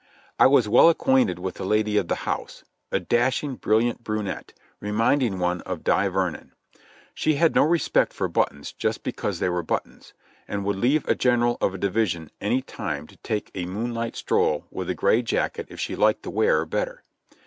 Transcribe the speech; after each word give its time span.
I 0.39 0.47
was 0.47 0.67
well 0.67 0.89
acquainted 0.89 1.37
with 1.37 1.53
the 1.57 1.63
lady 1.63 1.95
of 1.97 2.07
the 2.07 2.15
house, 2.25 2.63
a 2.91 2.99
dashing, 2.99 3.53
brilliant 3.53 4.03
brunette, 4.03 4.51
reminding 4.79 5.37
one 5.37 5.61
of 5.61 5.83
Di 5.83 6.07
Vernon. 6.07 6.53
She 7.13 7.35
had 7.35 7.53
no 7.53 7.61
respect 7.61 8.11
for 8.11 8.27
buttons 8.27 8.71
just 8.71 9.03
because 9.03 9.37
they 9.37 9.47
were 9.49 9.61
buttons, 9.61 10.13
and 10.47 10.65
would 10.65 10.77
leave 10.77 11.07
a 11.07 11.13
gen 11.13 11.41
eral 11.41 11.57
of 11.61 11.75
a 11.75 11.77
division 11.77 12.31
any 12.41 12.63
time 12.63 13.05
to 13.05 13.17
take 13.17 13.51
a 13.53 13.65
moonlight 13.67 14.15
stroll 14.15 14.65
with 14.71 14.89
a 14.89 14.95
gray 14.95 15.21
jacket 15.21 15.67
if 15.69 15.79
she 15.79 15.95
liked 15.95 16.23
the 16.23 16.31
wearer 16.31 16.65
better. 16.65 17.03